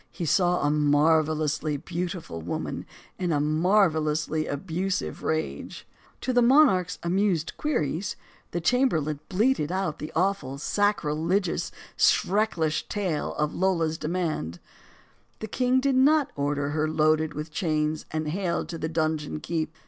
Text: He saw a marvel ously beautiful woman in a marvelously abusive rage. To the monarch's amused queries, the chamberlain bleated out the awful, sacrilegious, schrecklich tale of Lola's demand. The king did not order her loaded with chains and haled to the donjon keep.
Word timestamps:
He 0.09 0.25
saw 0.25 0.63
a 0.65 0.71
marvel 0.71 1.43
ously 1.43 1.77
beautiful 1.77 2.41
woman 2.41 2.87
in 3.19 3.31
a 3.31 3.39
marvelously 3.39 4.47
abusive 4.47 5.21
rage. 5.21 5.87
To 6.21 6.33
the 6.33 6.41
monarch's 6.41 6.97
amused 7.03 7.55
queries, 7.55 8.15
the 8.49 8.61
chamberlain 8.61 9.19
bleated 9.29 9.71
out 9.71 9.99
the 9.99 10.11
awful, 10.15 10.57
sacrilegious, 10.57 11.71
schrecklich 11.97 12.87
tale 12.89 13.35
of 13.35 13.53
Lola's 13.53 13.99
demand. 13.99 14.59
The 15.37 15.45
king 15.45 15.79
did 15.79 15.93
not 15.95 16.31
order 16.35 16.69
her 16.71 16.89
loaded 16.89 17.35
with 17.35 17.51
chains 17.51 18.07
and 18.09 18.27
haled 18.29 18.69
to 18.69 18.79
the 18.79 18.89
donjon 18.89 19.39
keep. 19.39 19.75